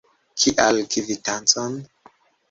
[0.43, 1.75] Kial kvitancon?